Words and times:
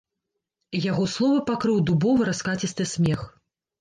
Яго 0.91 1.03
словы 1.15 1.37
пакрыў 1.49 1.77
дубовы 1.91 2.21
раскацісты 2.31 2.83
смех. 2.97 3.19